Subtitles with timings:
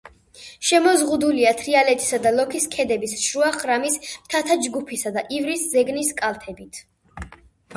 [0.67, 6.83] შემოზღუდულია თრიალეთისა და ლოქის ქედების, შუა ხრამის მთათა ჯგუფისა და ივრის ზეგნის კალთებით.